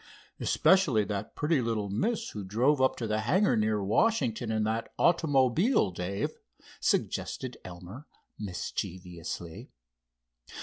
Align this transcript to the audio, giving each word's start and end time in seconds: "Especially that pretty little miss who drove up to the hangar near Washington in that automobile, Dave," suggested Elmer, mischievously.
"Especially 0.39 1.03
that 1.03 1.35
pretty 1.35 1.61
little 1.61 1.87
miss 1.91 2.31
who 2.31 2.43
drove 2.43 2.81
up 2.81 2.95
to 2.95 3.05
the 3.05 3.19
hangar 3.19 3.55
near 3.55 3.83
Washington 3.83 4.51
in 4.51 4.63
that 4.63 4.91
automobile, 4.97 5.91
Dave," 5.91 6.31
suggested 6.79 7.57
Elmer, 7.63 8.07
mischievously. 8.39 9.69